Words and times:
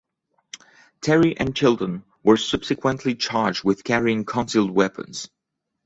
Terry 1.01 1.37
and 1.37 1.55
Chilton 1.55 2.03
were 2.23 2.35
subsequently 2.35 3.13
charged 3.13 3.63
with 3.63 3.83
carrying 3.83 4.25
concealed 4.25 4.71
weapons. 4.71 5.29